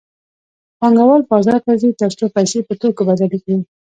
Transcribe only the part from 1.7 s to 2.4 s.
ځي تر څو